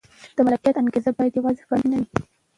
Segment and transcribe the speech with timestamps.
[0.35, 2.07] د ملکیت انګېزه باید یوازې فردي نه وي.